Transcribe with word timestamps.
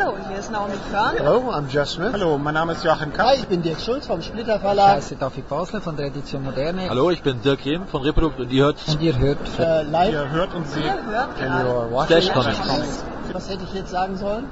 Hallo, 0.00 0.16
hier 0.28 0.38
ist 0.38 0.50
Naomi 0.50 0.74
Körn. 0.90 1.16
Hello, 1.16 1.50
I'm 1.52 1.68
Jeff 1.68 1.88
Smith. 1.88 2.12
Hallo, 2.12 2.38
mein 2.38 2.54
Name 2.54 2.72
ist 2.72 2.82
Joachim 2.84 3.10
Hi, 3.12 3.16
Kapp. 3.16 3.34
ich 3.38 3.46
bin 3.48 3.60
Dirk 3.62 3.80
Schulz 3.80 4.06
vom 4.06 4.22
Splitter 4.22 4.54
Ich 4.56 4.60
Verlag. 4.62 4.96
heiße 4.96 5.16
David 5.16 5.48
Basler 5.48 5.80
von 5.82 5.96
der 5.96 6.06
Edition 6.06 6.42
Moderne. 6.42 6.88
Hallo, 6.88 7.10
ich 7.10 7.22
bin 7.22 7.42
Dirk 7.42 7.64
Rehm 7.66 7.86
von 7.86 8.02
Reprodukt 8.02 8.38
und 8.40 8.50
ihr 8.50 8.64
hört 8.64 8.78
Und 8.88 9.02
ihr 9.02 9.18
hört 9.18 9.38
Äh, 9.58 9.82
live. 9.82 10.12
Ihr 10.12 10.30
hört 10.30 10.54
und 10.54 10.66
seht 10.68 10.84
Ihr 10.84 11.04
hört 11.04 11.36
gerade 11.36 12.06
Flash. 12.06 12.28
Comics. 12.30 13.04
Was 13.32 13.48
hätte 13.50 13.64
ich 13.64 13.74
jetzt 13.74 13.90
sagen 13.90 14.16
sollen? 14.16 14.50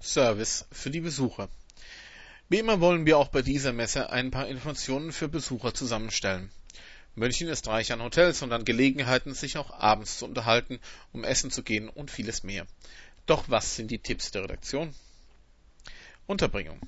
Service 0.00 0.66
für 0.72 0.90
die 0.90 1.00
Besucher. 1.00 1.48
Wie 2.48 2.58
immer 2.58 2.80
wollen 2.80 3.06
wir 3.06 3.18
auch 3.18 3.28
bei 3.28 3.42
dieser 3.42 3.72
Messe 3.72 4.10
ein 4.10 4.30
paar 4.32 4.48
Informationen 4.48 5.12
für 5.12 5.28
Besucher 5.28 5.72
zusammenstellen. 5.72 6.50
München 7.14 7.48
ist 7.48 7.66
reich 7.68 7.92
an 7.92 8.02
Hotels 8.02 8.40
und 8.42 8.52
an 8.52 8.64
Gelegenheiten, 8.64 9.34
sich 9.34 9.58
auch 9.58 9.78
abends 9.78 10.18
zu 10.18 10.24
unterhalten, 10.26 10.80
um 11.12 11.22
essen 11.24 11.50
zu 11.50 11.62
gehen 11.62 11.88
und 11.88 12.10
vieles 12.10 12.44
mehr. 12.44 12.66
Doch 13.30 13.44
was 13.48 13.76
sind 13.76 13.92
die 13.92 14.00
Tipps 14.00 14.32
der 14.32 14.42
Redaktion? 14.42 14.92
Unterbringung. 16.26 16.80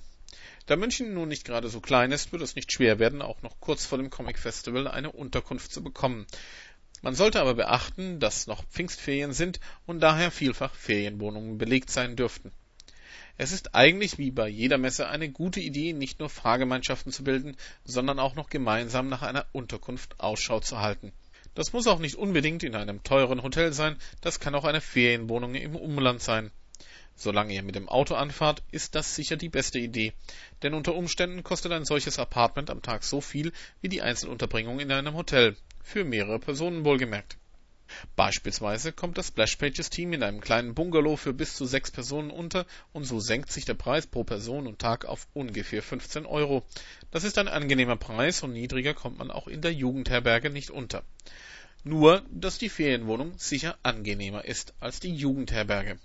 Da 0.66 0.74
München 0.74 1.14
nun 1.14 1.28
nicht 1.28 1.45
gerade 1.45 1.69
so 1.69 1.80
klein 1.80 2.10
ist, 2.10 2.33
wird 2.33 2.42
es 2.42 2.56
nicht 2.56 2.73
schwer 2.73 2.98
werden, 2.98 3.23
auch 3.23 3.42
noch 3.42 3.60
kurz 3.60 3.87
vor 3.87 3.96
dem 3.96 4.10
Comic 4.10 4.41
Festival 4.41 4.88
eine 4.88 5.12
Unterkunft 5.12 5.73
zu 5.73 5.84
bekommen. 5.84 6.27
Man 7.00 7.14
sollte 7.14 7.41
aber 7.41 7.55
beachten, 7.55 8.19
dass 8.19 8.48
noch 8.48 8.64
Pfingstferien 8.64 9.33
sind 9.33 9.60
und 9.86 10.00
daher 10.00 10.33
vielfach 10.33 10.74
Ferienwohnungen 10.74 11.59
belegt 11.59 11.91
sein 11.91 12.16
dürften. 12.16 12.50
Es 13.38 13.52
ist 13.52 13.77
eigentlich 13.77 14.19
wie 14.19 14.33
bei 14.33 14.48
jeder 14.48 14.78
Messe 14.78 15.09
eine 15.09 15.30
gute 15.30 15.61
Idee, 15.61 15.92
nicht 15.92 16.19
nur 16.19 16.28
Fahrgemeinschaften 16.28 17.12
zu 17.12 17.22
bilden, 17.22 17.56
sondern 17.84 18.19
auch 18.19 18.34
noch 18.34 18.50
gemeinsam 18.50 19.09
nach 19.09 19.22
einer 19.22 19.47
Unterkunft 19.52 20.19
Ausschau 20.19 20.59
zu 20.59 20.80
halten. 20.80 21.12
Das 21.55 21.73
muss 21.73 21.87
auch 21.87 21.98
nicht 21.98 22.16
unbedingt 22.16 22.62
in 22.62 22.74
einem 22.74 23.02
teuren 23.02 23.42
Hotel 23.42 23.73
sein, 23.73 23.97
das 24.20 24.41
kann 24.41 24.55
auch 24.55 24.65
eine 24.65 24.80
Ferienwohnung 24.80 25.55
im 25.55 25.77
Umland 25.77 26.23
sein. 26.23 26.51
Solange 27.15 27.52
ihr 27.52 27.62
mit 27.62 27.75
dem 27.75 27.88
Auto 27.88 28.15
anfahrt, 28.15 28.62
ist 28.70 28.95
das 28.95 29.15
sicher 29.15 29.37
die 29.37 29.51
beste 29.51 29.78
Idee, 29.78 30.15
denn 30.62 30.73
unter 30.73 30.95
Umständen 30.95 31.42
kostet 31.42 31.72
ein 31.72 31.84
solches 31.84 32.19
Apartment 32.19 32.70
am 32.70 32.81
Tag 32.81 33.05
so 33.05 33.20
viel 33.20 33.53
wie 33.83 33.91
die 33.91 34.00
Einzelunterbringung 34.00 34.81
in 34.81 34.91
einem 34.91 35.14
Hotel, 35.14 35.56
für 35.83 36.05
mehrere 36.05 36.39
Personen 36.39 36.84
wohlgemerkt. 36.84 37.36
Beispielsweise 38.16 38.92
kommt 38.92 39.18
das 39.18 39.28
Splash 39.28 39.56
Pages 39.56 39.90
Team 39.90 40.12
in 40.12 40.22
einem 40.22 40.40
kleinen 40.40 40.74
Bungalow 40.74 41.16
für 41.16 41.32
bis 41.32 41.54
zu 41.56 41.66
sechs 41.66 41.90
Personen 41.90 42.30
unter 42.30 42.66
und 42.92 43.04
so 43.04 43.20
senkt 43.20 43.52
sich 43.52 43.64
der 43.64 43.74
Preis 43.74 44.06
pro 44.06 44.24
Person 44.24 44.66
und 44.66 44.78
Tag 44.78 45.04
auf 45.04 45.26
ungefähr 45.34 45.82
15 45.82 46.26
Euro. 46.26 46.64
Das 47.10 47.24
ist 47.24 47.38
ein 47.38 47.48
angenehmer 47.48 47.96
Preis 47.96 48.42
und 48.42 48.52
niedriger 48.52 48.94
kommt 48.94 49.18
man 49.18 49.30
auch 49.30 49.48
in 49.48 49.62
der 49.62 49.72
Jugendherberge 49.72 50.50
nicht 50.50 50.70
unter. 50.70 51.02
Nur, 51.84 52.22
dass 52.30 52.58
die 52.58 52.68
Ferienwohnung 52.68 53.38
sicher 53.38 53.76
angenehmer 53.82 54.44
ist 54.44 54.74
als 54.78 55.00
die 55.00 55.14
Jugendherberge. 55.14 55.98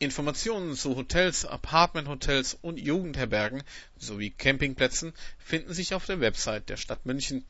Informationen 0.00 0.76
zu 0.76 0.94
Hotels, 0.94 1.44
Apartmenthotels 1.44 2.56
und 2.60 2.78
Jugendherbergen 2.78 3.64
sowie 3.96 4.30
Campingplätzen 4.30 5.12
finden 5.38 5.74
sich 5.74 5.92
auf 5.92 6.06
der 6.06 6.20
Website 6.20 6.68
der 6.68 6.76
Stadt 6.76 7.04
München. 7.04 7.44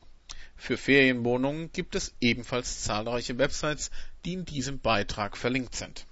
Für 0.61 0.77
Ferienwohnungen 0.77 1.71
gibt 1.71 1.95
es 1.95 2.13
ebenfalls 2.19 2.83
zahlreiche 2.83 3.37
Websites, 3.37 3.91
die 4.25 4.33
in 4.33 4.43
diesem 4.45 4.79
Beitrag 4.79 5.37
verlinkt 5.37 5.73
sind. 5.73 6.05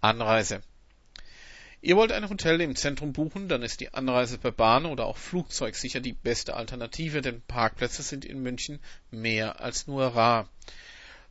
Anreise. 0.00 0.62
Ihr 1.82 1.96
wollt 1.96 2.10
ein 2.10 2.28
Hotel 2.30 2.60
im 2.62 2.74
Zentrum 2.74 3.12
buchen, 3.12 3.48
dann 3.48 3.62
ist 3.62 3.80
die 3.80 3.92
Anreise 3.92 4.38
per 4.38 4.50
Bahn 4.50 4.86
oder 4.86 5.04
auch 5.04 5.18
Flugzeug 5.18 5.76
sicher 5.76 6.00
die 6.00 6.14
beste 6.14 6.54
Alternative, 6.56 7.20
denn 7.20 7.42
Parkplätze 7.42 8.02
sind 8.02 8.24
in 8.24 8.42
München 8.42 8.80
mehr 9.10 9.60
als 9.60 9.86
nur 9.86 10.06
rar. 10.06 10.48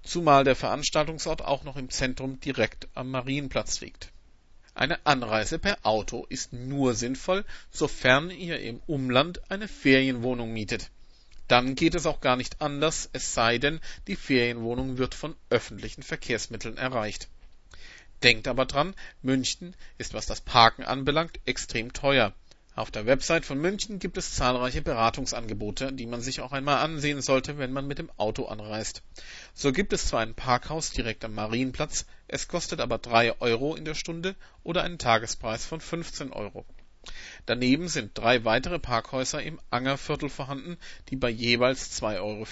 Zumal 0.04 0.44
der 0.44 0.56
Veranstaltungsort 0.56 1.42
auch 1.42 1.64
noch 1.64 1.78
im 1.78 1.90
Zentrum 1.90 2.40
direkt 2.40 2.90
am 2.94 3.10
Marienplatz 3.10 3.82
liegt. 3.82 4.12
Eine 4.76 5.04
Anreise 5.06 5.58
per 5.58 5.80
Auto 5.82 6.26
ist 6.30 6.54
nur 6.54 6.94
sinnvoll, 6.94 7.44
sofern 7.72 8.30
ihr 8.30 8.60
im 8.60 8.82
Umland 8.86 9.42
eine 9.50 9.68
Ferienwohnung 9.68 10.54
mietet. 10.54 10.92
Dann 11.52 11.76
geht 11.76 11.96
es 11.96 12.06
auch 12.06 12.22
gar 12.22 12.38
nicht 12.38 12.62
anders, 12.62 13.10
es 13.12 13.34
sei 13.34 13.58
denn, 13.58 13.82
die 14.08 14.16
Ferienwohnung 14.16 14.98
wird 14.98 15.14
von 15.14 15.36
öffentlichen 15.50 16.02
Verkehrsmitteln 16.02 16.78
erreicht. 16.78 17.28
Denkt 18.24 18.48
aber 18.48 18.66
dran, 18.66 18.96
München 19.22 19.76
ist, 19.98 20.14
was 20.14 20.26
das 20.26 20.40
Parken 20.40 20.86
anbelangt, 20.86 21.42
extrem 21.44 21.92
teuer. 21.92 22.34
Auf 22.74 22.90
der 22.90 23.06
Website 23.06 23.44
von 23.44 23.60
München 23.60 24.00
gibt 24.00 24.18
es 24.18 24.34
zahlreiche 24.34 24.82
Beratungsangebote, 24.82 25.92
die 25.92 26.06
man 26.06 26.22
sich 26.22 26.40
auch 26.40 26.54
einmal 26.54 26.78
ansehen 26.78 27.22
sollte, 27.22 27.58
wenn 27.58 27.74
man 27.74 27.86
mit 27.86 28.00
dem 28.00 28.10
Auto 28.16 28.46
anreist. 28.46 29.04
So 29.54 29.74
gibt 29.74 29.92
es 29.92 30.08
zwar 30.08 30.22
ein 30.22 30.36
Parkhaus 30.36 30.92
direkt 30.92 31.26
am 31.26 31.36
Marienplatz, 31.36 32.06
es 32.30 32.48
kostet 32.48 32.80
aber 32.80 32.98
drei 32.98 33.38
Euro 33.42 33.76
in 33.76 33.84
der 33.84 33.96
Stunde 33.96 34.38
oder 34.64 34.84
einen 34.84 35.00
Tagespreis 35.00 35.66
von 35.66 35.82
15 35.82 36.32
Euro. 36.32 36.66
Daneben 37.46 37.88
sind 37.88 38.18
drei 38.18 38.46
weitere 38.46 38.78
Parkhäuser 38.78 39.42
im 39.42 39.60
Angerviertel 39.72 40.30
vorhanden, 40.30 40.78
die 41.10 41.16
bei 41.16 41.30
jeweils 41.30 42.00
2,50 42.02 42.20
Euro 42.22 42.46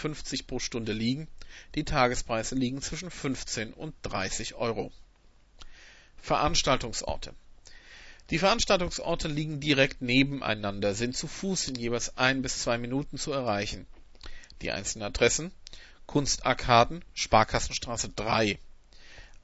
pro 0.47 0.59
Stunde 0.59 0.93
liegen. 0.93 1.27
Die 1.75 1.85
Tagespreise 1.85 2.55
liegen 2.55 2.81
zwischen 2.81 3.11
15 3.11 3.73
und 3.73 3.93
30 4.03 4.55
Euro. 4.55 4.91
Veranstaltungsorte. 6.17 7.33
Die 8.31 8.39
Veranstaltungsorte 8.39 9.27
liegen 9.27 9.59
direkt 9.59 10.01
nebeneinander, 10.01 10.93
sind 10.93 11.15
zu 11.15 11.27
Fuß 11.27 11.69
in 11.69 11.75
jeweils 11.75 12.17
ein 12.17 12.41
bis 12.41 12.59
zwei 12.59 12.77
Minuten 12.77 13.17
zu 13.17 13.31
erreichen. 13.31 13.87
Die 14.61 14.71
einzelnen 14.71 15.07
Adressen 15.07 15.51
Kunstarkaden, 16.05 17.05
Sparkassenstraße 17.13 18.09
3, 18.09 18.57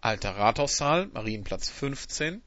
Alter 0.02 0.32
Rathaussaal, 0.32 1.06
Marienplatz 1.08 1.70
15 1.70 2.42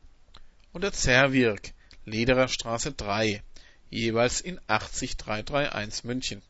und 0.72 0.82
der 0.82 0.92
Zerwirk, 0.92 1.72
Lederer 2.08 2.48
Straße 2.48 2.92
3, 2.92 3.42
jeweils 3.91 4.41
in 4.41 4.60
80331 4.66 6.04
München. 6.04 6.42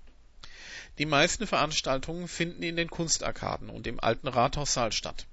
Die 0.98 1.06
meisten 1.06 1.46
Veranstaltungen 1.46 2.28
finden 2.28 2.62
in 2.62 2.76
den 2.76 2.88
Kunstarkaden 2.90 3.70
und 3.70 3.86
im 3.86 4.00
Alten 4.00 4.28
Rathaussaal 4.28 4.92
statt. 4.92 5.26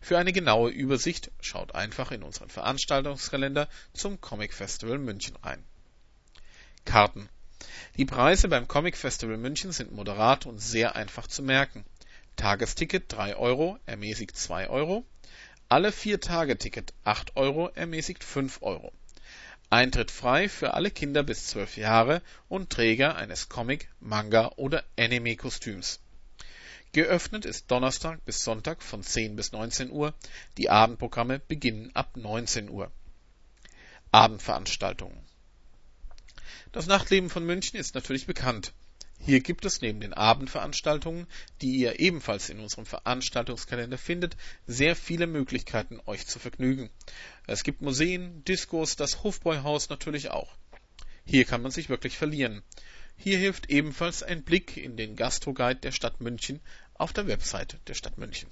Für 0.00 0.18
eine 0.18 0.32
genaue 0.32 0.70
Übersicht 0.70 1.30
schaut 1.40 1.74
einfach 1.74 2.10
in 2.10 2.22
unseren 2.22 2.50
Veranstaltungskalender 2.50 3.68
zum 3.92 4.20
Comic 4.20 4.52
Festival 4.52 4.98
München 4.98 5.36
rein. 5.42 5.64
Karten. 6.84 7.28
Die 7.96 8.04
Preise 8.04 8.48
beim 8.48 8.68
Comic 8.68 8.96
Festival 8.96 9.36
München 9.36 9.72
sind 9.72 9.92
moderat 9.92 10.46
und 10.46 10.58
sehr 10.58 10.94
einfach 10.94 11.26
zu 11.26 11.42
merken. 11.42 11.84
Tagesticket 12.36 13.04
3 13.12 13.36
Euro, 13.36 13.78
ermäßigt 13.86 14.36
2 14.36 14.68
Euro. 14.68 15.06
Alle 15.68 15.92
vier 15.92 16.20
Tage 16.20 16.58
Ticket 16.58 16.92
8 17.04 17.36
Euro, 17.36 17.68
ermäßigt 17.68 18.22
5 18.22 18.62
Euro. 18.62 18.92
Eintritt 19.74 20.12
frei 20.12 20.48
für 20.48 20.74
alle 20.74 20.88
Kinder 20.88 21.24
bis 21.24 21.48
12 21.48 21.78
Jahre 21.78 22.22
und 22.48 22.70
Träger 22.70 23.16
eines 23.16 23.48
Comic, 23.48 23.88
Manga 23.98 24.52
oder 24.54 24.84
Anime-Kostüms. 24.96 25.98
Geöffnet 26.92 27.44
ist 27.44 27.68
Donnerstag 27.72 28.24
bis 28.24 28.44
Sonntag 28.44 28.84
von 28.84 29.02
10 29.02 29.34
bis 29.34 29.50
19 29.50 29.90
Uhr. 29.90 30.14
Die 30.58 30.70
Abendprogramme 30.70 31.40
beginnen 31.40 31.90
ab 31.92 32.16
19 32.16 32.68
Uhr. 32.68 32.92
Abendveranstaltungen. 34.12 35.18
Das 36.70 36.86
Nachtleben 36.86 37.28
von 37.28 37.44
München 37.44 37.76
ist 37.76 37.96
natürlich 37.96 38.26
bekannt. 38.26 38.72
Hier 39.18 39.40
gibt 39.40 39.64
es 39.64 39.80
neben 39.80 40.00
den 40.00 40.12
Abendveranstaltungen, 40.12 41.26
die 41.62 41.76
ihr 41.76 41.98
ebenfalls 41.98 42.50
in 42.50 42.60
unserem 42.60 42.84
Veranstaltungskalender 42.84 43.96
findet, 43.96 44.36
sehr 44.66 44.96
viele 44.96 45.26
Möglichkeiten, 45.26 46.00
euch 46.06 46.26
zu 46.26 46.38
vergnügen. 46.38 46.90
Es 47.46 47.62
gibt 47.62 47.80
Museen, 47.80 48.44
Diskos, 48.44 48.96
das 48.96 49.22
Hofbräuhaus 49.22 49.88
natürlich 49.88 50.30
auch. 50.30 50.54
Hier 51.24 51.46
kann 51.46 51.62
man 51.62 51.70
sich 51.70 51.88
wirklich 51.88 52.18
verlieren. 52.18 52.62
Hier 53.16 53.38
hilft 53.38 53.70
ebenfalls 53.70 54.22
ein 54.22 54.42
Blick 54.42 54.76
in 54.76 54.96
den 54.96 55.16
Gastroguide 55.16 55.80
der 55.80 55.92
Stadt 55.92 56.20
München 56.20 56.60
auf 56.94 57.12
der 57.12 57.26
Website 57.26 57.78
der 57.86 57.94
Stadt 57.94 58.18
München. 58.18 58.48